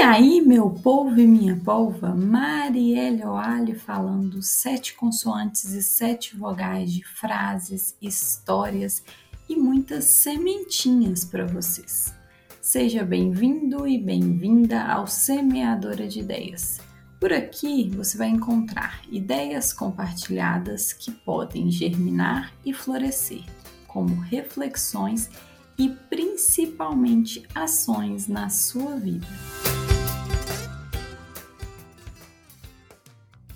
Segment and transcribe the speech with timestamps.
[0.00, 6.90] E aí, meu povo e minha polva, Marielle Oali falando sete consoantes e sete vogais
[6.90, 9.04] de frases, histórias
[9.46, 12.14] e muitas sementinhas para vocês.
[12.62, 16.80] Seja bem-vindo e bem-vinda ao Semeadora de Ideias.
[17.20, 23.44] Por aqui você vai encontrar ideias compartilhadas que podem germinar e florescer,
[23.86, 25.28] como reflexões
[25.76, 29.26] e principalmente ações na sua vida.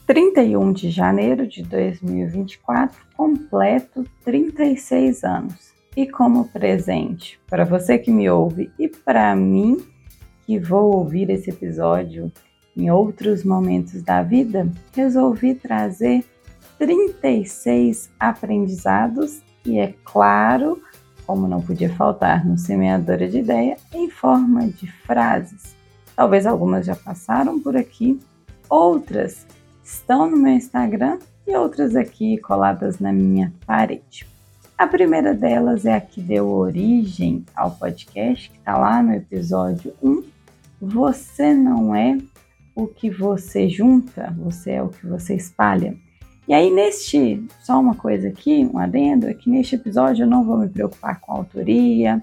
[0.06, 5.72] 31 de janeiro de 2024, completo 36 anos.
[5.96, 9.78] E como presente para você que me ouve e para mim
[10.44, 12.30] que vou ouvir esse episódio
[12.77, 16.24] em outros momentos da vida, resolvi trazer
[16.78, 20.82] 36 aprendizados e, é claro,
[21.24, 25.75] como não podia faltar no Semeadora de Ideia, em forma de frases.
[26.14, 28.19] Talvez algumas já passaram por aqui,
[28.69, 29.47] outras
[29.84, 34.26] estão no meu Instagram e outras aqui coladas na minha parede.
[34.76, 39.94] A primeira delas é a que deu origem ao podcast, que está lá no episódio
[40.02, 40.24] 1.
[40.80, 42.18] Você não é
[42.74, 45.94] o que você junta, você é o que você espalha.
[46.48, 50.44] E aí, neste, só uma coisa aqui, um adendo, é que neste episódio eu não
[50.44, 52.22] vou me preocupar com a autoria,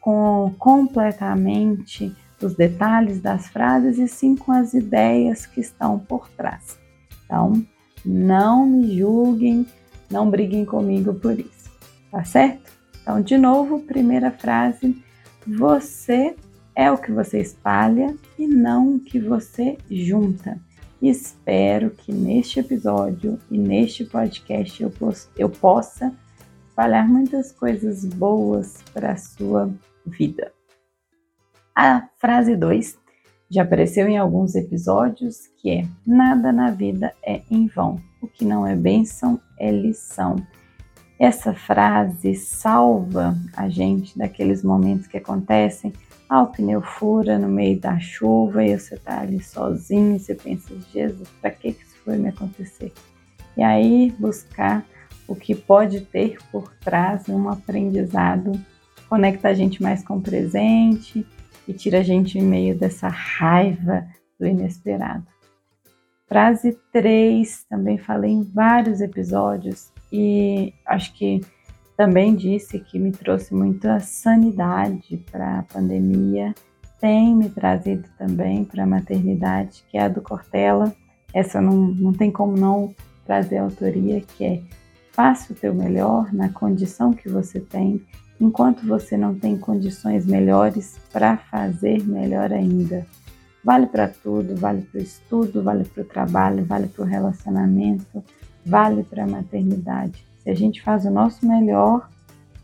[0.00, 6.81] com completamente os detalhes das frases, e sim com as ideias que estão por trás.
[7.32, 7.64] Então,
[8.04, 9.66] não me julguem,
[10.10, 11.70] não briguem comigo por isso,
[12.10, 12.70] tá certo?
[13.00, 15.02] Então, de novo, primeira frase:
[15.46, 16.36] você
[16.76, 20.60] é o que você espalha e não o que você junta.
[21.00, 24.92] Espero que neste episódio e neste podcast eu,
[25.38, 26.14] eu possa
[26.68, 29.72] espalhar muitas coisas boas para a sua
[30.04, 30.52] vida.
[31.74, 33.01] A frase 2
[33.52, 38.46] já apareceu em alguns episódios, que é nada na vida é em vão, o que
[38.46, 40.36] não é bênção é lição.
[41.18, 45.92] Essa frase salva a gente daqueles momentos que acontecem,
[46.30, 50.74] ah, o pneu fura no meio da chuva e você tá ali sozinho você pensa,
[50.90, 52.90] Jesus, para que isso foi me acontecer?
[53.54, 54.82] E aí buscar
[55.28, 58.52] o que pode ter por trás um aprendizado
[59.10, 61.26] conecta a gente mais com o presente
[61.66, 64.06] e tira a gente em meio dessa raiva
[64.38, 65.26] do inesperado.
[66.26, 71.40] Frase 3, também falei em vários episódios e acho que
[71.96, 76.54] também disse que me trouxe muita sanidade para a pandemia,
[77.00, 80.94] tem me trazido também para a maternidade, que é a do Cortella.
[81.34, 82.94] Essa não, não tem como não
[83.26, 84.62] trazer autoria, que é
[85.12, 88.00] faça o teu melhor na condição que você tem
[88.42, 93.06] enquanto você não tem condições melhores para fazer melhor ainda.
[93.64, 98.24] Vale para tudo, vale para o estudo, vale para o trabalho, vale para o relacionamento,
[98.66, 100.26] vale para a maternidade.
[100.42, 102.10] Se a gente faz o nosso melhor,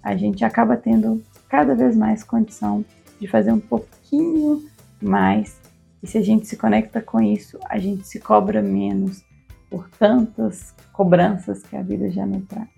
[0.02, 2.84] a gente acaba tendo cada vez mais condição
[3.20, 4.64] de fazer um pouquinho
[5.00, 5.60] mais.
[6.02, 9.22] E se a gente se conecta com isso, a gente se cobra menos
[9.70, 12.26] por tantas cobranças que a vida já,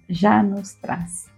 [0.07, 1.30] já nos traz.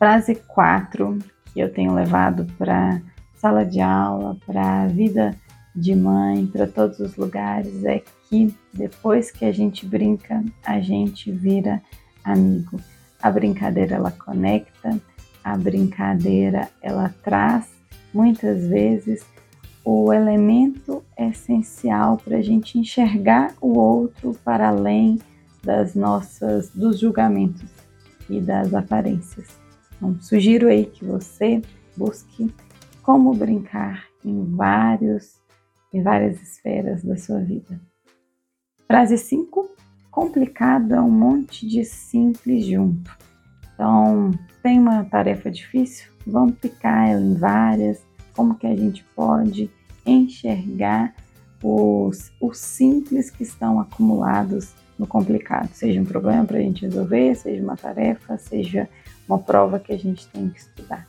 [0.00, 1.18] Frase 4
[1.52, 3.02] que eu tenho levado para
[3.34, 5.36] sala de aula, para a vida
[5.76, 11.30] de mãe, para todos os lugares é que depois que a gente brinca, a gente
[11.30, 11.82] vira
[12.24, 12.80] amigo.
[13.20, 14.98] A brincadeira ela conecta,
[15.44, 17.68] a brincadeira ela traz
[18.14, 19.22] muitas vezes
[19.84, 25.18] o elemento essencial para a gente enxergar o outro para além
[25.62, 27.68] das nossas dos julgamentos
[28.30, 29.59] e das aparências.
[30.00, 31.60] Então, sugiro aí que você
[31.94, 32.50] busque
[33.02, 35.38] como brincar em vários
[35.92, 37.78] em várias esferas da sua vida.
[38.86, 39.68] Frase 5.
[40.10, 43.14] Complicado é um monte de simples junto.
[43.74, 44.30] Então,
[44.62, 46.10] tem uma tarefa difícil?
[46.26, 48.04] Vamos picar ela em várias.
[48.34, 49.70] Como que a gente pode
[50.06, 51.14] enxergar
[51.62, 55.70] os, os simples que estão acumulados no complicado?
[55.72, 58.88] Seja um problema para a gente resolver, seja uma tarefa, seja
[59.30, 61.06] uma prova que a gente tem que estudar.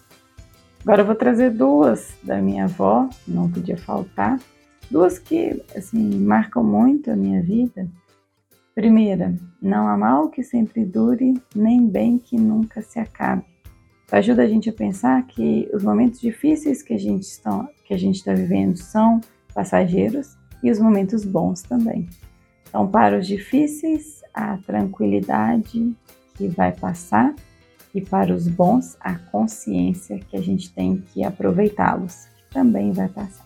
[0.84, 4.40] Agora eu vou trazer duas da minha avó, não podia faltar,
[4.90, 7.88] duas que assim marcam muito a minha vida.
[8.76, 13.44] Primeira, não há mal que sempre dure, nem bem que nunca se acabe.
[14.12, 17.98] Ajuda a gente a pensar que os momentos difíceis que a gente está que a
[17.98, 19.20] gente está vivendo são
[19.54, 22.08] passageiros e os momentos bons também.
[22.70, 25.94] Então, para os difíceis, a tranquilidade
[26.36, 27.36] que vai passar
[27.94, 33.10] e para os bons, a consciência que a gente tem que aproveitá-los, que também vai
[33.10, 33.46] passar.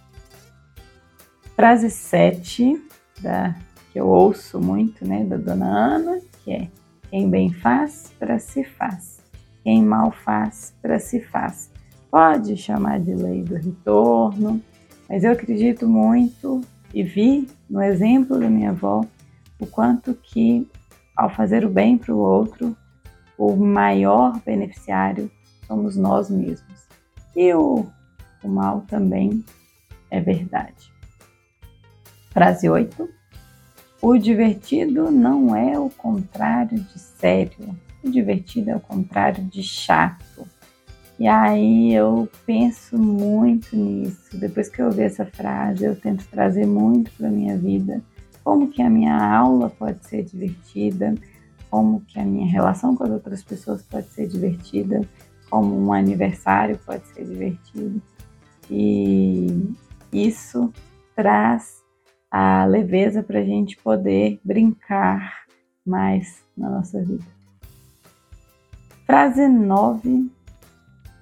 [1.56, 2.82] Frase 7,
[3.22, 3.56] da,
[3.92, 6.68] que eu ouço muito, né, da dona Ana, que é
[7.10, 9.20] quem bem faz, para si faz.
[9.64, 11.72] Quem mal faz, para si faz.
[12.12, 14.62] Pode chamar de lei do retorno,
[15.10, 16.62] mas eu acredito muito
[16.94, 19.06] e vi no exemplo da minha avó
[19.60, 20.68] o quanto que
[21.16, 22.76] ao fazer o bem para o outro,
[23.38, 25.30] o maior beneficiário
[25.68, 26.88] somos nós mesmos.
[27.36, 27.86] E o,
[28.44, 29.44] o mal também
[30.10, 30.92] é verdade.
[32.32, 33.10] Frase 8.
[34.02, 37.76] O divertido não é o contrário de sério.
[38.04, 40.48] O divertido é o contrário de chato.
[41.18, 44.38] E aí eu penso muito nisso.
[44.38, 48.02] Depois que eu ouvi essa frase, eu tento trazer muito para minha vida.
[48.44, 51.16] Como que a minha aula pode ser divertida,
[51.76, 55.02] como que a minha relação com as outras pessoas pode ser divertida,
[55.50, 58.02] como um aniversário pode ser divertido.
[58.72, 59.74] E
[60.10, 60.72] isso
[61.14, 61.84] traz
[62.32, 65.44] a leveza para a gente poder brincar
[65.86, 67.26] mais na nossa vida.
[69.06, 70.32] Frase 9.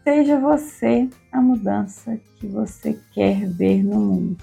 [0.03, 4.37] Seja você a mudança que você quer ver no mundo.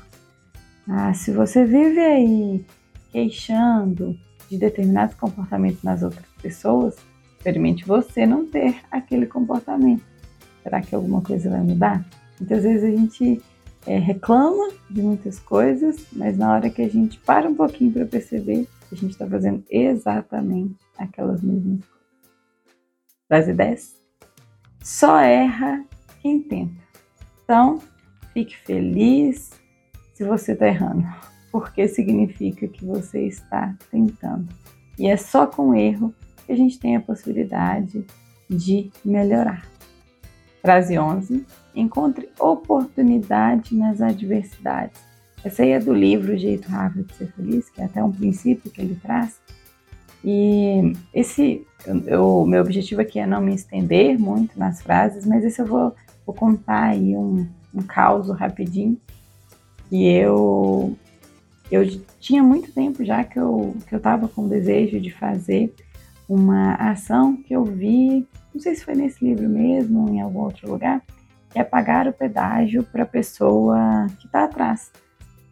[0.88, 2.66] Ah, se você vive aí
[3.12, 4.18] queixando
[4.50, 6.96] de determinados comportamentos nas outras pessoas,
[7.36, 10.04] experimente você não ter aquele comportamento.
[10.62, 12.04] Será que alguma coisa vai mudar?
[12.38, 13.40] Muitas vezes a gente
[13.86, 18.04] é, reclama de muitas coisas, mas na hora que a gente para um pouquinho para
[18.04, 22.00] perceber, a gente está fazendo exatamente aquelas mesmas coisas.
[23.28, 23.96] Frase 10.
[24.82, 25.84] Só erra
[26.20, 26.82] quem tenta.
[27.44, 27.80] Então,
[28.32, 29.50] fique feliz
[30.14, 31.06] se você está errando,
[31.50, 34.48] porque significa que você está tentando.
[34.98, 36.14] E é só com erro
[36.46, 38.04] que a gente tem a possibilidade
[38.48, 39.66] de melhorar.
[40.60, 41.44] Frase 11.
[41.74, 45.00] Encontre oportunidade nas adversidades.
[45.42, 48.12] Essa aí é do livro O Jeito Rápido de Ser Feliz, que é até um
[48.12, 49.40] princípio que ele traz.
[50.22, 51.66] E esse,
[52.20, 55.94] o meu objetivo aqui é não me estender muito nas frases, mas esse eu vou,
[56.26, 59.00] vou contar aí um, um caos rapidinho.
[59.90, 60.94] E eu,
[61.70, 61.86] eu
[62.18, 65.72] tinha muito tempo já que eu que eu estava com desejo de fazer
[66.28, 70.40] uma ação que eu vi, não sei se foi nesse livro mesmo, ou em algum
[70.40, 71.02] outro lugar,
[71.50, 74.92] que é pagar o pedágio para a pessoa que está atrás.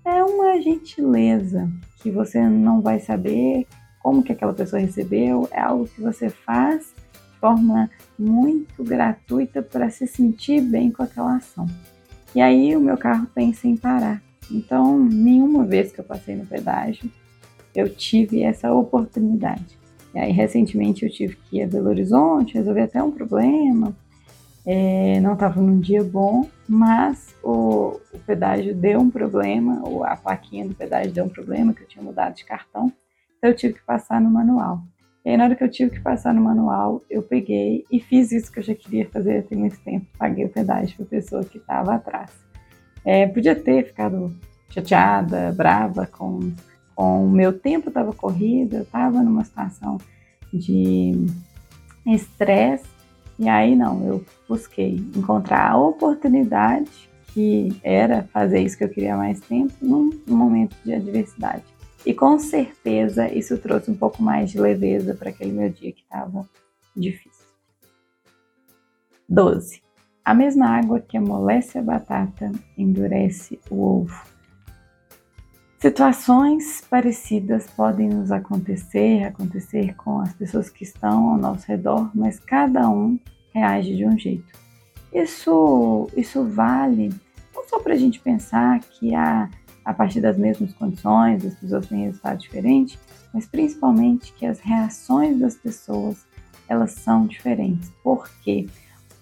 [0.05, 1.69] É uma gentileza
[2.01, 3.67] que você não vai saber
[4.01, 9.91] como que aquela pessoa recebeu, é algo que você faz de forma muito gratuita para
[9.91, 11.67] se sentir bem com aquela ação.
[12.35, 14.23] E aí o meu carro tem sem parar.
[14.51, 17.11] Então, nenhuma vez que eu passei no pedágio,
[17.75, 19.79] eu tive essa oportunidade.
[20.15, 23.95] E aí, recentemente, eu tive que ir a Belo Horizonte, resolver até um problema.
[24.67, 30.17] É, não estava num dia bom, mas o, o, pedágio deu um problema, ou a
[30.17, 32.93] plaquinha do pedágio deu um problema, que eu tinha mudado de cartão.
[33.39, 34.83] Então, eu tive que passar no manual.
[35.25, 38.33] E aí, na hora que eu tive que passar no manual, eu peguei e fiz
[38.33, 40.07] isso que eu já queria fazer tem muito tempo.
[40.19, 42.48] Paguei o pedágio para a pessoa que estava atrás.
[43.11, 44.35] É, podia ter ficado
[44.69, 46.53] chateada, brava com
[46.95, 49.99] com o meu tempo estava corrido, eu estava numa situação
[50.53, 51.27] de
[52.05, 52.89] estresse,
[53.39, 59.17] e aí não, eu busquei encontrar a oportunidade que era fazer isso que eu queria
[59.17, 61.63] mais tempo num, num momento de adversidade.
[62.05, 66.03] E com certeza isso trouxe um pouco mais de leveza para aquele meu dia que
[66.03, 66.49] estava
[66.97, 67.47] difícil.
[69.29, 69.88] 12.
[70.29, 74.27] A mesma água que amolece a batata endurece o ovo.
[75.79, 82.39] Situações parecidas podem nos acontecer, acontecer com as pessoas que estão ao nosso redor, mas
[82.39, 83.19] cada um
[83.55, 84.53] reage de um jeito.
[85.11, 87.09] Isso, isso vale
[87.55, 89.49] não só para a gente pensar que a,
[89.83, 92.99] a partir das mesmas condições as pessoas têm resultado diferente,
[93.33, 96.27] mas principalmente que as reações das pessoas
[96.69, 97.91] elas são diferentes.
[98.05, 98.67] Porque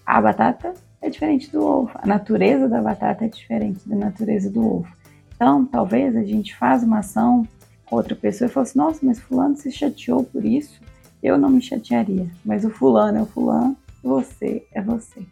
[0.05, 4.65] a batata é diferente do ovo, a natureza da batata é diferente da natureza do
[4.65, 4.87] ovo.
[5.35, 7.47] Então, talvez a gente faz uma ação
[7.85, 10.81] com outra pessoa e fala assim, nossa, mas fulano se chateou por isso,
[11.21, 15.25] eu não me chatearia, mas o fulano é o fulano, você é você.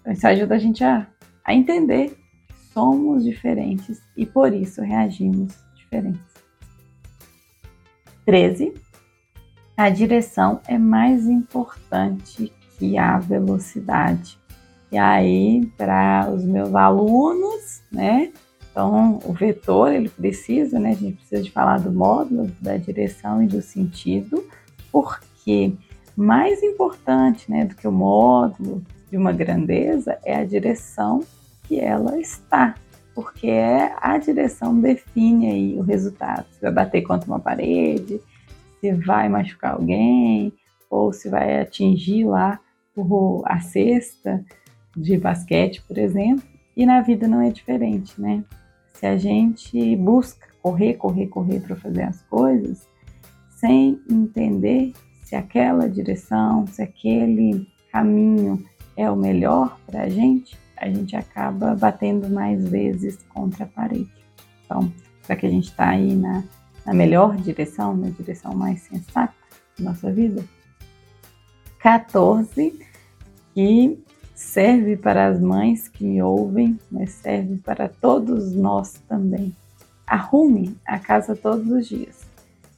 [0.00, 1.06] Então, isso ajuda a gente a,
[1.44, 2.10] a entender
[2.48, 6.34] que somos diferentes e por isso reagimos diferentes.
[8.26, 8.74] 13.
[9.76, 14.38] A direção é mais importante que a velocidade.
[14.94, 18.30] E aí, para os meus alunos, né,
[18.70, 23.42] então, o vetor, ele precisa, né, a gente precisa de falar do módulo, da direção
[23.42, 24.46] e do sentido,
[24.92, 25.72] porque
[26.16, 31.24] mais importante, né, do que o módulo de uma grandeza é a direção
[31.64, 32.76] que ela está.
[33.16, 36.46] porque é a direção define aí o resultado.
[36.52, 38.20] Se vai bater contra uma parede,
[38.80, 40.52] se vai machucar alguém,
[40.88, 42.60] ou se vai atingir lá
[43.44, 44.44] a cesta
[44.96, 46.44] de basquete, por exemplo.
[46.76, 48.44] E na vida não é diferente, né?
[48.94, 52.88] Se a gente busca correr, correr, correr para fazer as coisas,
[53.50, 58.64] sem entender se aquela direção, se aquele caminho
[58.96, 64.10] é o melhor para a gente, a gente acaba batendo mais vezes contra a parede.
[64.64, 64.92] Então,
[65.26, 66.44] para que a gente está aí na,
[66.84, 69.34] na melhor direção, na direção mais sensata
[69.78, 70.44] da nossa vida.
[71.78, 72.78] 14,
[73.54, 73.98] que
[74.34, 79.54] serve para as mães que me ouvem, mas serve para todos nós também.
[80.06, 82.26] Arrume a casa todos os dias,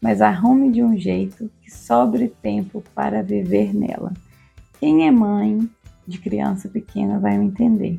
[0.01, 4.13] mas arrume de um jeito que sobre tempo para viver nela.
[4.79, 5.69] Quem é mãe
[6.07, 7.99] de criança pequena vai me entender.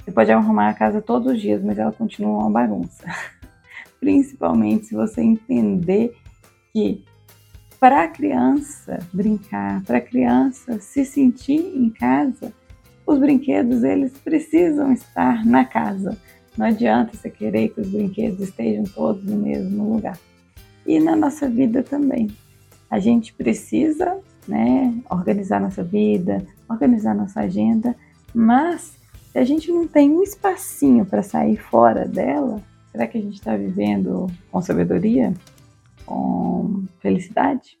[0.00, 3.04] Você pode arrumar a casa todos os dias, mas ela continua uma bagunça.
[4.00, 6.16] Principalmente se você entender
[6.72, 7.04] que
[7.78, 12.52] para a criança brincar, para a criança se sentir em casa,
[13.06, 16.18] os brinquedos eles precisam estar na casa.
[16.56, 20.18] Não adianta você querer que os brinquedos estejam todos no mesmo lugar.
[20.84, 22.28] E na nossa vida também.
[22.90, 27.94] A gente precisa né, organizar nossa vida, organizar nossa agenda,
[28.34, 28.96] mas
[29.32, 33.34] se a gente não tem um espacinho para sair fora dela, será que a gente
[33.34, 35.34] está vivendo com sabedoria?
[36.04, 37.78] Com felicidade?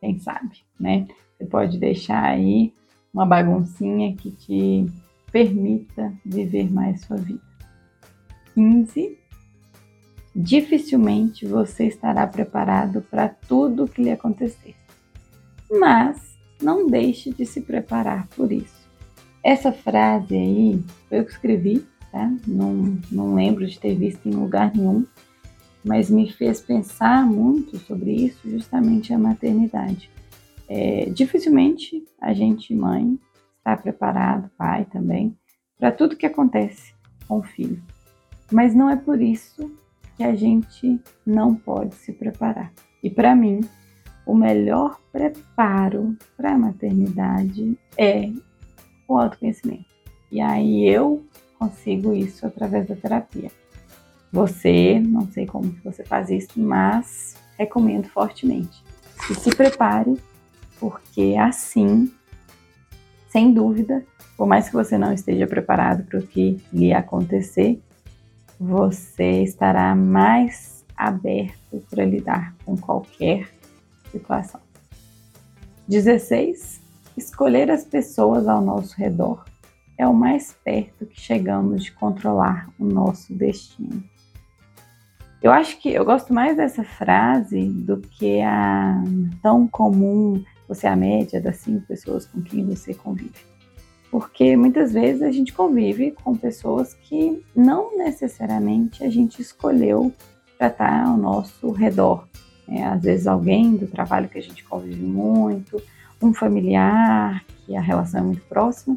[0.00, 1.06] Quem sabe, né?
[1.36, 2.72] Você pode deixar aí
[3.12, 4.86] uma baguncinha que te
[5.30, 7.42] permita viver mais sua vida.
[8.54, 9.18] 15.
[10.34, 14.74] Dificilmente você estará preparado para tudo o que lhe acontecer.
[15.70, 18.78] Mas não deixe de se preparar por isso.
[19.42, 22.32] Essa frase aí, eu que escrevi, tá?
[22.46, 25.06] Não, não lembro de ter visto em lugar nenhum,
[25.84, 30.10] mas me fez pensar muito sobre isso, justamente a maternidade.
[30.68, 33.18] É, dificilmente a gente, mãe,
[33.58, 35.36] está preparado, pai também,
[35.78, 36.92] para tudo que acontece
[37.26, 37.82] com o filho.
[38.50, 39.70] Mas não é por isso
[40.16, 42.72] que a gente não pode se preparar.
[43.02, 43.60] E para mim,
[44.26, 48.30] o melhor preparo para a maternidade é
[49.06, 49.86] o autoconhecimento.
[50.30, 51.24] E aí eu
[51.58, 53.50] consigo isso através da terapia.
[54.30, 58.84] Você, não sei como que você faz isso, mas recomendo fortemente.
[59.30, 60.16] E se prepare,
[60.78, 62.12] porque assim,
[63.28, 64.04] sem dúvida,
[64.36, 67.82] por mais que você não esteja preparado para o que lhe acontecer,
[68.58, 73.48] você estará mais aberto para lidar com qualquer
[74.10, 74.60] situação.
[75.86, 76.80] 16.
[77.16, 79.44] Escolher as pessoas ao nosso redor
[79.96, 84.02] é o mais perto que chegamos de controlar o nosso destino.
[85.40, 89.02] Eu acho que eu gosto mais dessa frase do que a
[89.40, 93.48] tão comum você é a média das cinco pessoas com quem você convive.
[94.10, 100.12] Porque muitas vezes a gente convive com pessoas que não necessariamente a gente escolheu
[100.56, 102.26] para estar ao nosso redor.
[102.66, 105.82] É, às vezes alguém do trabalho que a gente convive muito,
[106.22, 108.96] um familiar que a relação é muito próxima.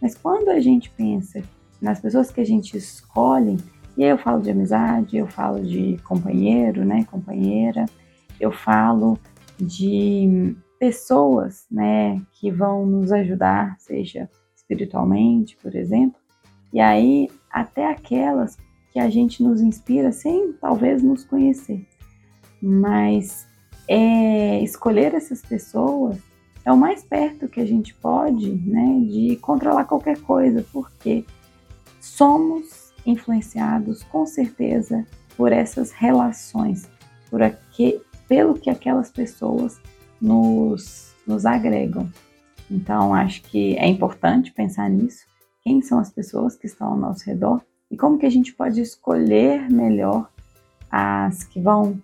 [0.00, 1.42] Mas quando a gente pensa
[1.80, 3.58] nas pessoas que a gente escolhe,
[3.96, 7.86] e aí eu falo de amizade, eu falo de companheiro, né, companheira,
[8.38, 9.18] eu falo
[9.58, 16.18] de pessoas, né, que vão nos ajudar, seja espiritualmente, por exemplo,
[16.72, 18.56] e aí até aquelas
[18.90, 21.86] que a gente nos inspira sem talvez nos conhecer.
[22.62, 23.46] Mas
[23.86, 26.16] é, escolher essas pessoas
[26.64, 31.26] é o mais perto que a gente pode né, de controlar qualquer coisa, porque
[32.00, 35.06] somos influenciados com certeza
[35.36, 36.88] por essas relações,
[37.28, 39.78] por aqui, pelo que aquelas pessoas
[40.20, 42.10] nos, nos agregam.
[42.70, 45.24] Então, acho que é importante pensar nisso.
[45.62, 48.80] Quem são as pessoas que estão ao nosso redor e como que a gente pode
[48.80, 50.30] escolher melhor
[50.90, 52.00] as que vão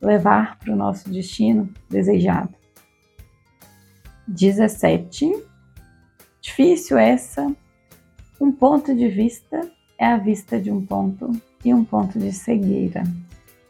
[0.00, 2.54] levar para o nosso destino desejado.
[4.28, 5.32] 17.
[6.40, 7.54] Difícil essa.
[8.40, 11.30] Um ponto de vista é a vista de um ponto
[11.64, 13.02] e um ponto de cegueira.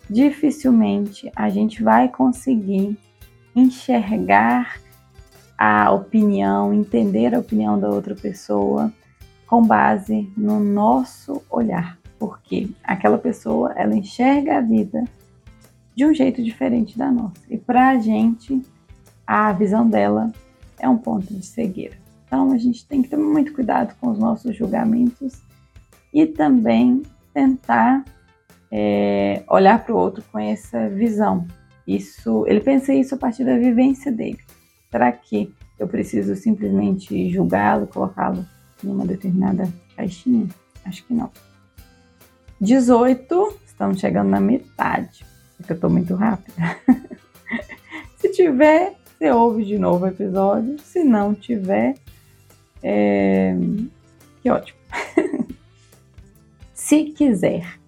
[0.08, 2.96] Dificilmente a gente vai conseguir
[3.54, 4.80] enxergar
[5.58, 8.92] a opinião, entender a opinião da outra pessoa
[9.46, 15.04] com base no nosso olhar, porque aquela pessoa ela enxerga a vida
[15.94, 18.62] de um jeito diferente da nossa e para a gente
[19.26, 20.32] a visão dela
[20.78, 21.96] é um ponto de cegueira.
[22.26, 25.42] Então a gente tem que ter muito cuidado com os nossos julgamentos
[26.12, 27.02] e também
[27.34, 28.04] tentar
[28.70, 31.46] é, olhar para o outro com essa visão.
[31.90, 34.38] Isso, ele pensa isso a partir da vivência dele.
[34.92, 38.46] Será que eu preciso simplesmente julgá-lo, colocá-lo
[38.84, 40.46] em uma determinada caixinha?
[40.84, 41.28] Acho que não.
[42.60, 46.76] 18, estamos chegando na metade, porque eu estou muito rápida.
[48.18, 50.78] Se tiver, você ouve de novo o episódio.
[50.78, 51.96] Se não tiver,
[52.84, 53.56] é...
[54.40, 54.78] que ótimo.
[56.72, 57.80] Se quiser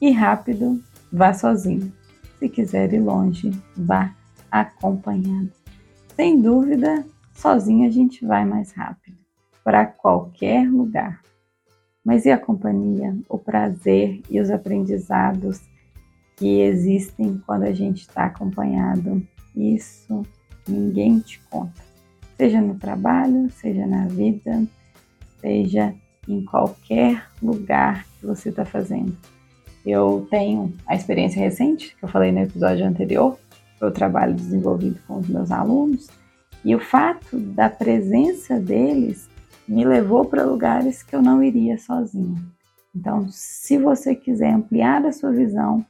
[0.00, 0.80] ir rápido,
[1.12, 1.92] vá sozinho.
[2.40, 4.14] Se quiser ir longe, vá
[4.50, 5.52] acompanhado.
[6.16, 7.04] Sem dúvida,
[7.34, 9.18] sozinho a gente vai mais rápido
[9.62, 11.20] para qualquer lugar.
[12.02, 15.60] Mas e a companhia, o prazer e os aprendizados
[16.36, 19.22] que existem quando a gente está acompanhado?
[19.54, 20.22] Isso
[20.66, 21.82] ninguém te conta.
[22.38, 24.64] Seja no trabalho, seja na vida,
[25.42, 25.94] seja
[26.26, 29.14] em qualquer lugar que você está fazendo.
[29.84, 33.38] Eu tenho a experiência recente, que eu falei no episódio anterior,
[33.80, 36.08] o trabalho desenvolvido com os meus alunos,
[36.64, 39.28] e o fato da presença deles
[39.66, 42.36] me levou para lugares que eu não iria sozinha.
[42.94, 45.84] Então, se você quiser ampliar a sua visão,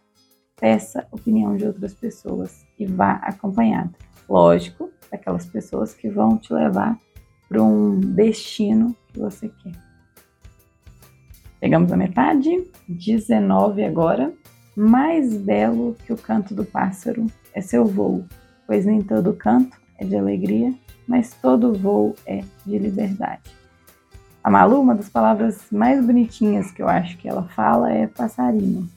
[0.60, 3.94] peça opinião de outras pessoas e vá acompanhado.
[4.28, 6.98] Lógico, daquelas pessoas que vão te levar
[7.48, 9.89] para um destino que você quer.
[11.62, 14.32] Chegamos à metade, 19 agora.
[14.74, 18.24] Mais belo que o canto do pássaro é seu voo,
[18.66, 20.72] pois nem todo canto é de alegria,
[21.06, 23.42] mas todo voo é de liberdade.
[24.42, 28.88] A Malu, uma das palavras mais bonitinhas que eu acho que ela fala é passarinho.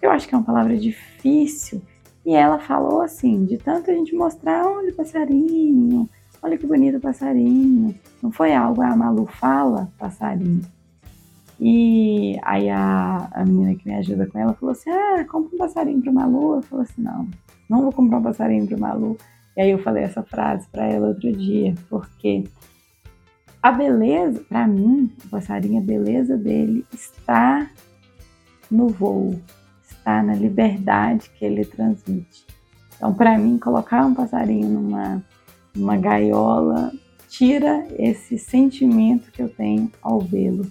[0.00, 1.82] Eu acho que é uma palavra difícil
[2.24, 6.08] e ela falou assim, de tanto a gente mostrar, olha o passarinho,
[6.40, 7.92] olha que bonito o passarinho.
[8.22, 10.75] Não foi algo, a ah, Malu fala passarinho.
[11.58, 15.58] E aí a, a menina que me ajuda com ela falou assim: Ah, compra um
[15.58, 16.56] passarinho pro Malu.
[16.56, 17.28] Eu falei assim: Não,
[17.68, 19.16] não vou comprar um passarinho pro Malu.
[19.56, 22.44] E aí eu falei essa frase para ela outro dia, porque
[23.62, 27.68] a beleza, para mim, o passarinho, a beleza dele está
[28.70, 29.40] no voo,
[29.82, 32.46] está na liberdade que ele transmite.
[32.96, 35.24] Então, para mim, colocar um passarinho numa,
[35.74, 36.92] numa gaiola
[37.28, 40.70] tira esse sentimento que eu tenho ao vê-lo.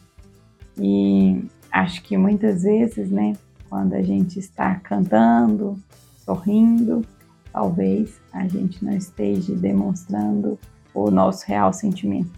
[0.78, 3.34] E acho que muitas vezes, né,
[3.70, 5.78] quando a gente está cantando,
[6.18, 7.06] sorrindo,
[7.52, 10.60] talvez a gente não esteja demonstrando
[10.94, 12.32] o nosso real sentimento.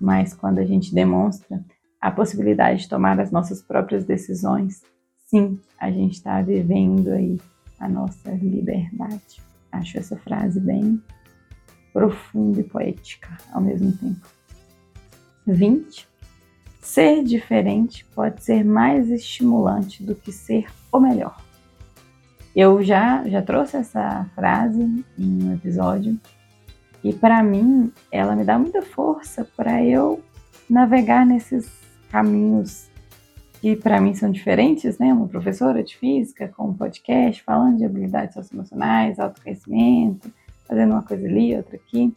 [0.00, 1.64] Mas quando a gente demonstra
[2.00, 4.82] a possibilidade de tomar as nossas próprias decisões,
[5.26, 7.40] sim, a gente está vivendo aí
[7.80, 9.42] a nossa liberdade.
[9.72, 11.02] Acho essa frase bem
[11.92, 14.26] profunda e poética ao mesmo tempo.
[15.46, 16.08] 20.
[16.86, 21.36] Ser diferente pode ser mais estimulante do que ser o melhor.
[22.54, 26.16] Eu já, já trouxe essa frase em um episódio
[27.02, 30.22] e para mim ela me dá muita força para eu
[30.70, 31.68] navegar nesses
[32.08, 32.88] caminhos
[33.60, 35.12] que para mim são diferentes, né?
[35.12, 40.32] Uma professora de física com um podcast falando de habilidades socioemocionais, autoconhecimento,
[40.68, 42.14] fazendo uma coisa ali, outra aqui.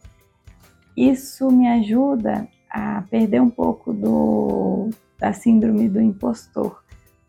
[0.96, 6.82] Isso me ajuda a perder um pouco do, da síndrome do impostor,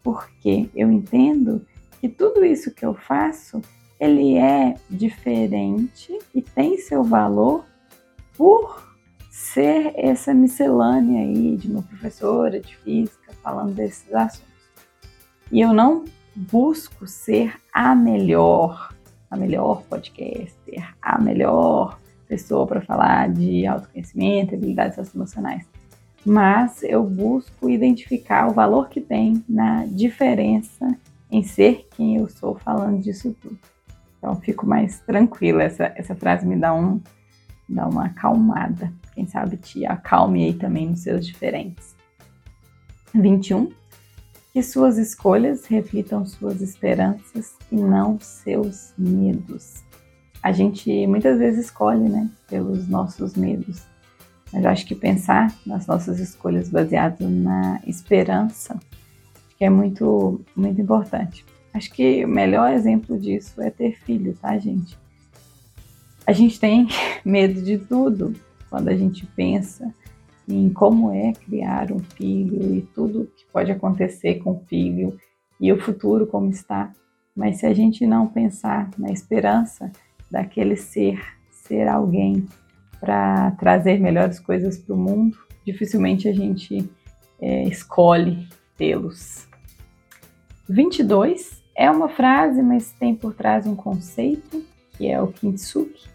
[0.03, 1.65] porque eu entendo
[1.99, 3.61] que tudo isso que eu faço
[3.99, 7.63] ele é diferente e tem seu valor
[8.35, 8.91] por
[9.29, 14.51] ser essa miscelânea aí de uma professora de física falando desses assuntos.
[15.51, 18.91] E eu não busco ser a melhor,
[19.29, 22.00] a melhor podcaster, a melhor
[22.31, 25.65] pessoa para falar de autoconhecimento, habilidades socioemocionais.
[26.25, 30.87] Mas eu busco identificar o valor que tem na diferença
[31.29, 33.59] em ser quem eu sou falando disso tudo.
[34.17, 35.63] Então fico mais tranquila.
[35.63, 37.01] Essa, essa frase me dá, um,
[37.67, 38.93] dá uma acalmada.
[39.13, 41.93] Quem sabe te acalme aí também nos seus diferentes.
[43.13, 43.69] 21.
[44.53, 49.83] Que suas escolhas reflitam suas esperanças e não seus medos
[50.41, 53.83] a gente muitas vezes escolhe, né, pelos nossos medos.
[54.51, 58.79] Mas acho que pensar nas nossas escolhas baseado na esperança
[59.57, 61.45] que é muito, muito importante.
[61.73, 64.97] Acho que o melhor exemplo disso é ter filho, tá, gente?
[66.25, 66.87] A gente tem
[67.23, 68.33] medo de tudo
[68.69, 69.93] quando a gente pensa
[70.47, 75.17] em como é criar um filho e tudo que pode acontecer com o filho
[75.59, 76.91] e o futuro como está.
[77.35, 79.91] Mas se a gente não pensar na esperança,
[80.31, 82.47] daquele ser, ser alguém
[82.99, 86.89] para trazer melhores coisas para o mundo, dificilmente a gente
[87.41, 89.47] é, escolhe tê-los.
[90.69, 94.63] 22 é uma frase, mas tem por trás um conceito,
[94.97, 96.09] que é o kintsugi.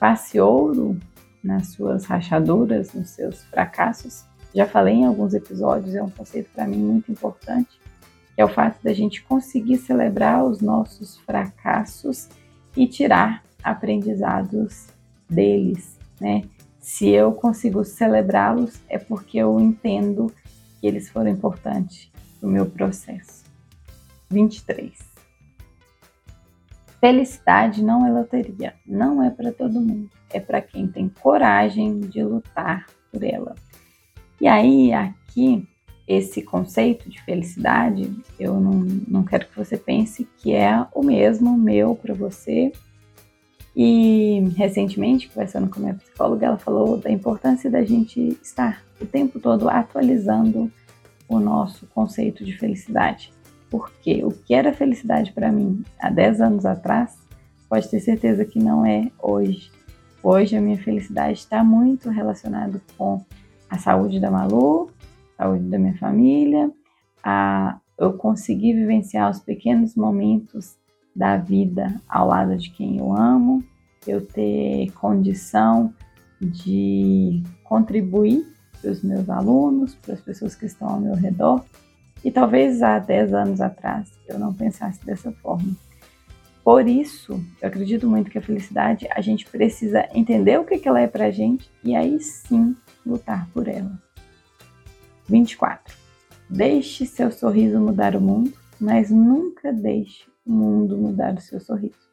[0.00, 0.98] Passe ouro
[1.42, 4.24] nas suas rachaduras, nos seus fracassos.
[4.54, 7.78] Já falei em alguns episódios, é um conceito para mim muito importante,
[8.34, 12.28] que é o fato da gente conseguir celebrar os nossos fracassos
[12.76, 14.86] e tirar aprendizados
[15.28, 16.42] deles, né?
[16.78, 20.30] Se eu consigo celebrá-los, é porque eu entendo
[20.80, 23.42] que eles foram importantes no meu processo.
[24.30, 24.92] 23.
[27.00, 32.22] Felicidade não é loteria, não é para todo mundo, é para quem tem coragem de
[32.22, 33.54] lutar por ela.
[34.40, 35.66] E aí, aqui,
[36.06, 38.72] esse conceito de felicidade, eu não,
[39.08, 42.72] não quero que você pense que é o mesmo meu para você
[43.76, 49.06] e recentemente, conversando com a minha psicóloga, ela falou da importância da gente estar o
[49.06, 50.70] tempo todo atualizando
[51.28, 53.32] o nosso conceito de felicidade.
[53.68, 57.18] Porque o que era felicidade para mim há 10 anos atrás,
[57.68, 59.72] pode ter certeza que não é hoje.
[60.22, 63.24] Hoje a minha felicidade está muito relacionada com
[63.68, 64.90] a saúde da Malu,
[65.36, 66.70] a saúde da minha família,
[67.24, 70.76] a eu conseguir vivenciar os pequenos momentos
[71.14, 73.62] da vida ao lado de quem eu amo,
[74.06, 75.94] eu ter condição
[76.40, 78.44] de contribuir
[78.80, 81.64] para os meus alunos, para as pessoas que estão ao meu redor.
[82.22, 85.74] E talvez há 10 anos atrás eu não pensasse dessa forma.
[86.62, 90.88] Por isso, eu acredito muito que a felicidade a gente precisa entender o que, que
[90.88, 92.74] ela é para gente e aí sim
[93.04, 93.92] lutar por ela.
[95.28, 95.94] 24.
[96.48, 102.12] Deixe seu sorriso mudar o mundo, mas nunca deixe mundo mudar o seu sorriso.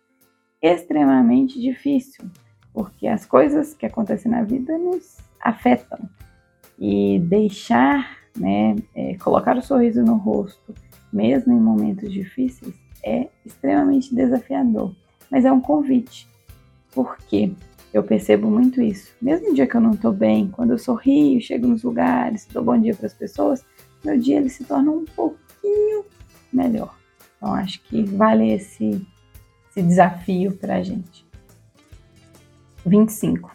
[0.62, 2.26] Extremamente difícil,
[2.74, 6.00] porque as coisas que acontecem na vida nos afetam.
[6.80, 10.74] E deixar, né, é, colocar o sorriso no rosto,
[11.12, 14.96] mesmo em momentos difíceis, é extremamente desafiador.
[15.30, 16.28] Mas é um convite,
[16.94, 17.54] porque
[17.94, 19.13] eu percebo muito isso.
[19.22, 22.63] Mesmo no dia que eu não estou bem, quando eu sorrio, chego nos lugares, dou
[22.63, 23.65] bom dia para as pessoas,
[24.04, 26.06] meu dia ele se torna um pouquinho
[26.52, 27.01] melhor.
[27.42, 29.04] Então acho que vale esse,
[29.72, 31.26] esse desafio para a gente.
[32.86, 33.52] 25.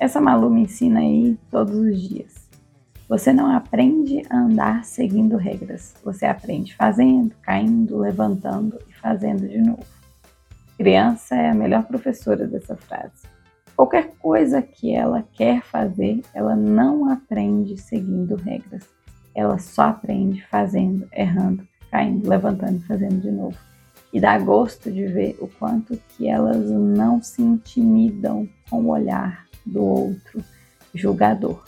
[0.00, 2.48] Essa Malu me ensina aí todos os dias.
[3.08, 5.94] Você não aprende a andar seguindo regras.
[6.04, 9.86] Você aprende fazendo, caindo, levantando e fazendo de novo.
[10.76, 13.28] Criança é a melhor professora dessa frase.
[13.76, 18.88] Qualquer coisa que ela quer fazer, ela não aprende seguindo regras.
[19.34, 23.56] Ela só aprende fazendo, errando caindo, levantando e fazendo de novo.
[24.12, 29.46] E dá gosto de ver o quanto que elas não se intimidam com o olhar
[29.64, 30.42] do outro
[30.94, 31.62] julgador.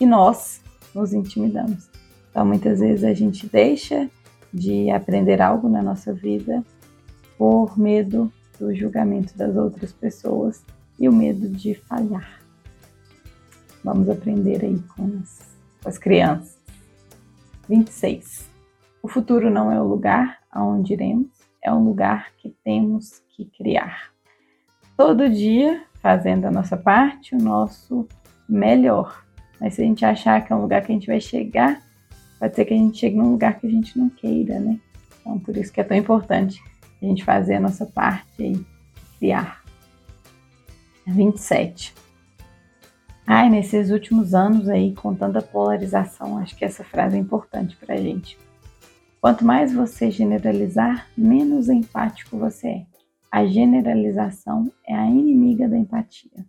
[0.00, 0.60] E nós
[0.94, 1.88] nos intimidamos.
[2.30, 4.10] Então, muitas vezes a gente deixa
[4.52, 6.64] de aprender algo na nossa vida
[7.38, 10.64] por medo do julgamento das outras pessoas
[10.98, 12.40] e o medo de falhar.
[13.82, 15.40] Vamos aprender aí com as,
[15.82, 16.56] com as crianças.
[17.68, 18.53] 26.
[19.04, 21.28] O futuro não é o lugar aonde iremos,
[21.62, 24.10] é um lugar que temos que criar.
[24.96, 28.08] Todo dia fazendo a nossa parte, o nosso
[28.48, 29.22] melhor.
[29.60, 31.82] Mas se a gente achar que é um lugar que a gente vai chegar,
[32.40, 34.80] pode ser que a gente chegue num lugar que a gente não queira, né?
[35.20, 36.64] Então, por isso que é tão importante
[37.02, 38.66] a gente fazer a nossa parte e
[39.18, 39.62] criar.
[41.06, 41.94] 27.
[43.26, 47.98] Ai, nesses últimos anos aí, com tanta polarização, acho que essa frase é importante pra
[47.98, 48.42] gente.
[49.24, 52.86] Quanto mais você generalizar, menos empático você é.
[53.32, 56.44] A generalização é a inimiga da empatia.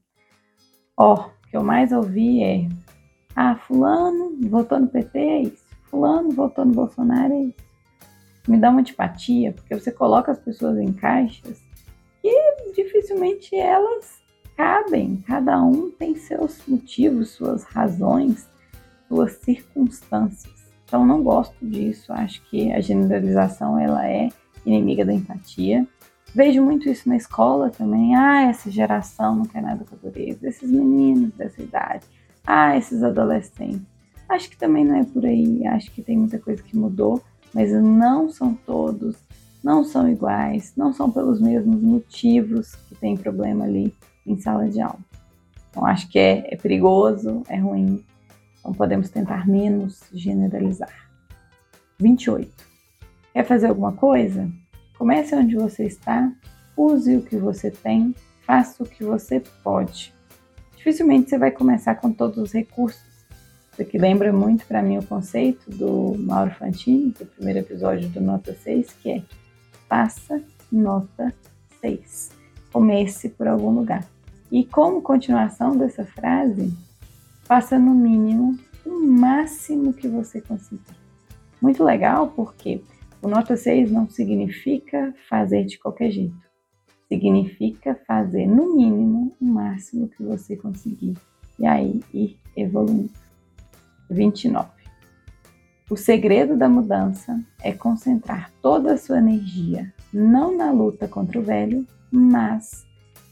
[0.98, 2.68] Ó, oh, o que eu mais ouvi é:
[3.34, 5.64] ah, Fulano votou no PT, é isso.
[5.84, 7.64] Fulano votou no Bolsonaro, é isso.
[8.46, 11.64] Me dá uma antipatia, porque você coloca as pessoas em caixas
[12.22, 14.22] e dificilmente elas
[14.58, 15.24] cabem.
[15.26, 18.50] Cada um tem seus motivos, suas razões,
[19.08, 20.65] suas circunstâncias.
[20.86, 24.30] Então não gosto disso, acho que a generalização ela é
[24.66, 25.86] inimiga da empatia.
[26.34, 28.16] Vejo muito isso na escola também.
[28.16, 30.48] Ah, essa geração não quer nada com a dureza.
[30.48, 32.06] Esses meninos dessa idade.
[32.46, 33.82] Ah, esses adolescentes.
[34.28, 35.66] Acho que também não é por aí.
[35.68, 37.22] Acho que tem muita coisa que mudou,
[37.54, 39.16] mas não são todos,
[39.64, 43.94] não são iguais, não são pelos mesmos motivos que tem problema ali
[44.26, 45.00] em sala de aula.
[45.70, 48.04] Então acho que é, é perigoso, é ruim,
[48.66, 51.08] então podemos tentar menos generalizar.
[52.00, 52.52] 28.
[53.32, 54.50] Quer fazer alguma coisa?
[54.98, 56.32] Comece onde você está,
[56.76, 60.12] use o que você tem, faça o que você pode.
[60.76, 63.04] Dificilmente você vai começar com todos os recursos,
[63.72, 68.20] Isso aqui lembra muito para mim o conceito do Mauro Fantini, do primeiro episódio do
[68.20, 69.24] Nota 6, que é
[69.88, 71.32] faça nota
[71.82, 72.32] 6.
[72.74, 74.04] Comece por algum lugar.
[74.52, 76.74] E como continuação dessa frase,
[77.46, 80.98] faça no mínimo o máximo que você conseguir.
[81.62, 82.82] Muito legal porque
[83.22, 86.46] o nota 6 não significa fazer de qualquer jeito.
[87.08, 91.16] Significa fazer no mínimo o máximo que você conseguir.
[91.58, 93.14] E aí ir evoluindo.
[94.10, 94.70] 29.
[95.90, 101.44] O segredo da mudança é concentrar toda a sua energia não na luta contra o
[101.44, 102.88] velho, mas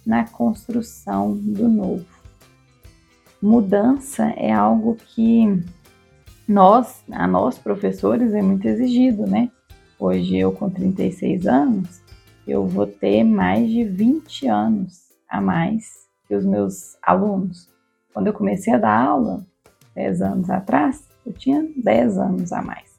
[0.05, 2.22] na construção do novo.
[3.43, 5.61] Mudança é algo que
[6.47, 9.51] nós, a nós professores, é muito exigido, né?
[9.99, 12.01] Hoje eu com 36 anos,
[12.47, 17.67] eu vou ter mais de 20 anos a mais que os meus alunos.
[18.13, 19.45] Quando eu comecei a dar aula,
[19.93, 22.97] 10 anos atrás, eu tinha 10 anos a mais.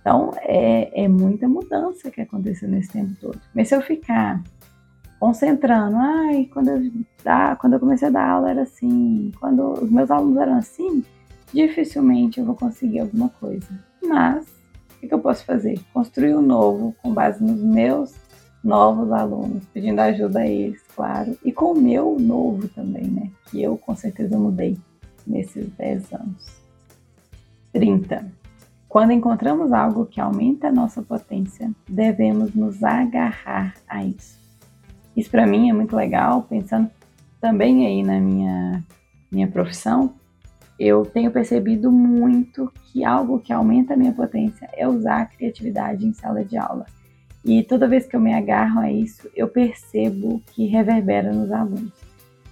[0.00, 3.40] Então, é, é muita mudança que aconteceu nesse tempo todo.
[3.52, 4.44] Mas se eu ficar
[5.18, 6.92] concentrando, ai, quando eu,
[7.24, 11.04] dá, quando eu comecei a dar aula era assim, quando os meus alunos eram assim,
[11.52, 13.66] dificilmente eu vou conseguir alguma coisa.
[14.02, 14.46] Mas,
[15.02, 15.78] o que eu posso fazer?
[15.92, 18.14] Construir um novo com base nos meus
[18.62, 23.30] novos alunos, pedindo ajuda a eles, claro, e com o meu novo também, né?
[23.48, 24.76] Que eu com certeza mudei
[25.26, 26.56] nesses 10 anos.
[27.72, 28.26] 30.
[28.88, 34.45] Quando encontramos algo que aumenta a nossa potência, devemos nos agarrar a isso.
[35.16, 36.90] Isso para mim é muito legal, pensando
[37.40, 38.84] também aí na minha,
[39.30, 40.14] minha profissão,
[40.78, 46.06] eu tenho percebido muito que algo que aumenta a minha potência é usar a criatividade
[46.06, 46.84] em sala de aula.
[47.44, 51.92] E toda vez que eu me agarro a isso, eu percebo que reverbera nos alunos.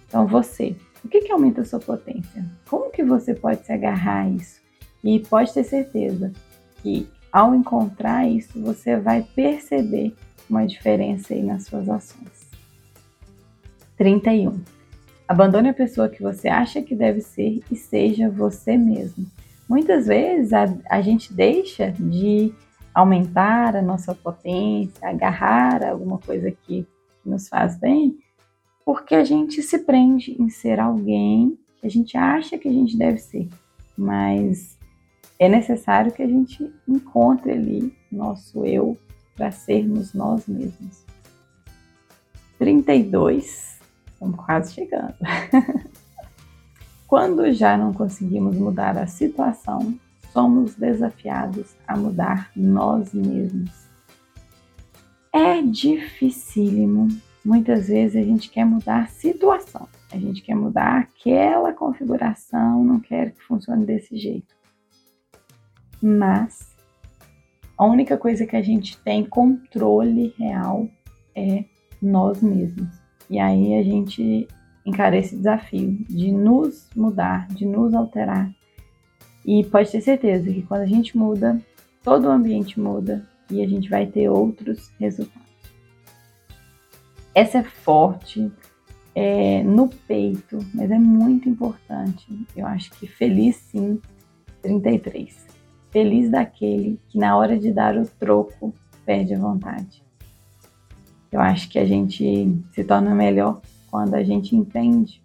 [0.07, 2.45] Então, você, o que, que aumenta a sua potência?
[2.71, 4.63] Como que você pode se agarrar a isso?
[5.03, 6.33] E pode ter certeza
[6.81, 10.15] que ao encontrar isso, você vai perceber
[10.49, 12.34] uma diferença aí nas suas ações.
[13.97, 14.61] 31.
[15.27, 19.27] Abandone a pessoa que você acha que deve ser e seja você mesmo.
[19.69, 22.53] Muitas vezes a, a gente deixa de
[22.95, 26.87] aumentar a nossa potência, agarrar alguma coisa que,
[27.25, 28.19] nos faz bem,
[28.85, 32.97] porque a gente se prende em ser alguém que a gente acha que a gente
[32.97, 33.49] deve ser,
[33.97, 34.79] mas
[35.39, 38.97] é necessário que a gente encontre ali nosso eu
[39.35, 41.05] para sermos nós mesmos.
[42.59, 43.74] 32,
[44.31, 45.15] estamos quase chegando.
[47.07, 49.99] Quando já não conseguimos mudar a situação,
[50.33, 53.71] somos desafiados a mudar nós mesmos.
[55.33, 57.09] É dificílimo.
[57.45, 62.99] Muitas vezes a gente quer mudar a situação, a gente quer mudar aquela configuração, não
[62.99, 64.55] quer que funcione desse jeito
[66.05, 66.77] mas
[67.79, 70.87] a única coisa que a gente tem controle real
[71.35, 71.65] é
[72.01, 73.04] nós mesmos.
[73.29, 74.47] E aí a gente
[74.85, 78.51] encara esse desafio de nos mudar, de nos alterar.
[79.45, 81.61] E pode ter certeza que quando a gente muda,
[82.03, 85.45] todo o ambiente muda e a gente vai ter outros resultados.
[87.35, 88.51] Essa é forte
[89.15, 92.27] é, no peito, mas é muito importante.
[92.57, 94.01] Eu acho que feliz sim,
[94.63, 95.47] 33.
[95.91, 100.03] Feliz daquele que na hora de dar o troco perde a vontade.
[101.35, 105.21] Eu acho que a gente se torna melhor quando a gente entende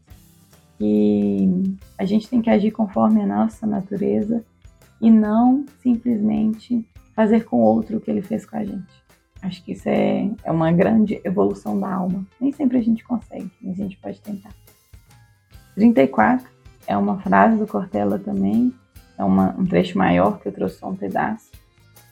[0.76, 4.44] que a gente tem que agir conforme a nossa natureza
[5.00, 6.84] e não simplesmente
[7.16, 9.04] fazer com o outro o que ele fez com a gente.
[9.44, 12.26] Acho que isso é, é uma grande evolução da alma.
[12.42, 14.50] Nem sempre a gente consegue, mas a gente pode tentar.
[15.76, 16.50] 34
[16.88, 18.74] é uma frase do Cortella também,
[19.16, 21.52] é uma, um trecho maior que eu trouxe só um pedaço.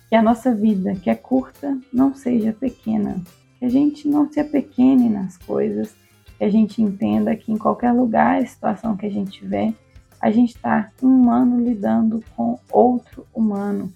[0.07, 3.19] Que a nossa vida, que é curta, não seja pequena.
[3.59, 5.95] Que a gente não se apequene nas coisas.
[6.37, 9.73] Que a gente entenda que em qualquer lugar, situação que a gente tiver,
[10.19, 13.91] a gente está um humano lidando com outro humano.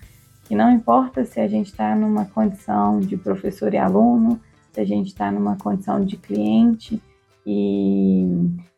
[0.45, 4.39] Que não importa se a gente está numa condição de professor e aluno,
[4.71, 7.01] se a gente está numa condição de cliente
[7.45, 8.27] e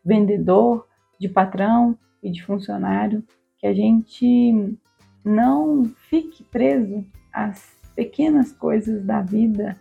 [0.04, 0.88] vendedor,
[1.20, 3.24] de patrão e de funcionário,
[3.58, 4.78] que a gente
[5.24, 9.78] não fique preso às pequenas coisas da vida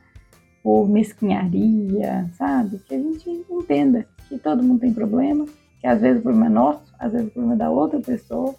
[0.62, 2.78] por mesquinharia, sabe?
[2.78, 5.46] Que a gente entenda que todo mundo tem problema,
[5.80, 8.54] que às vezes o problema é nosso, às vezes o problema é da outra pessoa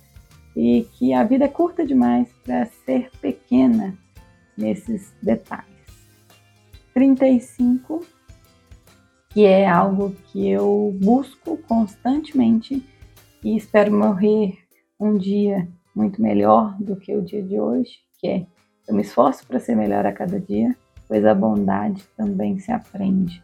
[0.56, 3.98] e que a vida é curta demais para ser pequena
[4.58, 5.74] nesses detalhes.
[6.94, 8.06] 35,
[9.30, 12.86] que é algo que eu busco constantemente
[13.44, 14.60] e espero morrer
[15.00, 18.46] um dia muito melhor do que o dia de hoje, que é
[18.88, 20.76] eu me esforço para ser melhor a cada dia,
[21.14, 23.44] pois a bondade também se aprende.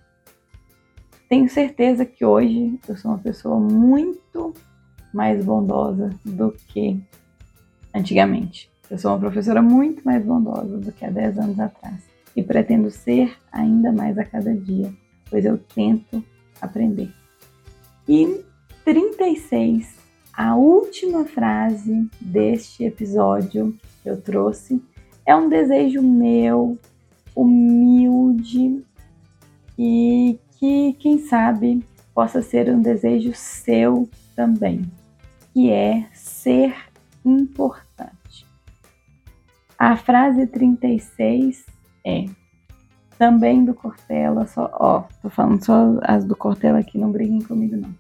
[1.30, 4.56] Tenho certeza que hoje eu sou uma pessoa muito
[5.14, 7.00] mais bondosa do que
[7.94, 8.72] antigamente.
[8.90, 12.02] Eu sou uma professora muito mais bondosa do que há 10 anos atrás
[12.36, 14.92] e pretendo ser ainda mais a cada dia,
[15.30, 16.24] pois eu tento
[16.60, 17.14] aprender.
[18.08, 18.44] E
[18.84, 19.96] 36,
[20.34, 24.82] a última frase deste episódio que eu trouxe
[25.24, 26.76] é um desejo meu,
[27.42, 28.84] humilde
[29.78, 34.82] e que, quem sabe, possa ser um desejo seu também,
[35.54, 36.76] que é ser
[37.24, 38.46] importante.
[39.78, 41.66] A frase 36
[42.06, 42.26] é
[43.18, 47.78] também do Cortella, só, ó, tô falando só as do Cortella aqui, não briguem comigo
[47.78, 47.94] não.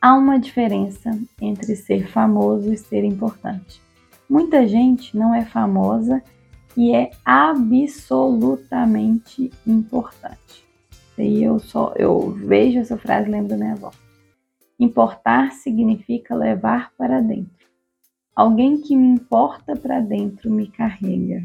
[0.00, 3.80] Há uma diferença entre ser famoso e ser importante.
[4.28, 6.22] Muita gente não é famosa
[6.76, 10.68] e é absolutamente importante.
[11.18, 13.90] E eu só eu vejo essa frase lembro da minha avó.
[14.78, 17.68] Importar significa levar para dentro.
[18.34, 21.44] Alguém que me importa para dentro me carrega.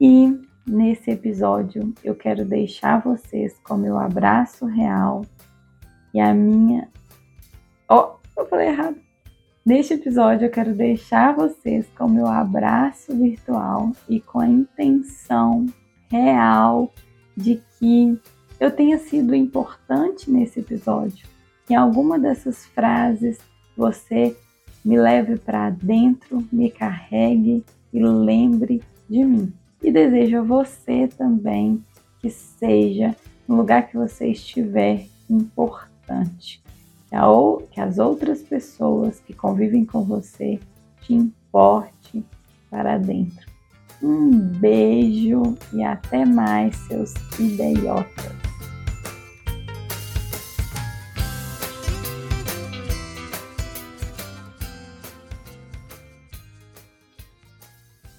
[0.00, 5.24] E nesse episódio eu quero deixar vocês com meu abraço real
[6.14, 6.88] e a minha.
[7.88, 9.09] Oh, eu falei errado.
[9.64, 15.66] Neste episódio eu quero deixar vocês com meu abraço virtual e com a intenção
[16.10, 16.92] real
[17.36, 18.18] de que
[18.58, 21.28] eu tenha sido importante nesse episódio
[21.66, 23.38] que alguma dessas frases
[23.76, 24.34] você
[24.84, 29.52] me leve para dentro, me carregue e lembre de mim.
[29.82, 31.84] E desejo a você também
[32.18, 33.14] que seja
[33.46, 36.59] no lugar que você estiver importante.
[37.12, 37.26] A,
[37.70, 40.60] que as outras pessoas que convivem com você
[41.02, 42.24] te importe
[42.70, 43.50] para dentro.
[44.02, 48.49] Um beijo e até mais, seus idiotas.